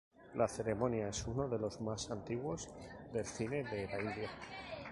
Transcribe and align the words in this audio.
La 0.33 0.47
ceremonia 0.47 1.09
es 1.09 1.27
uno 1.27 1.47
de 1.47 1.59
los 1.59 1.79
más 1.79 2.09
antiguos 2.09 2.67
del 3.13 3.23
cine 3.23 3.57
de 3.63 3.85
la 3.85 4.01
India. 4.09 4.31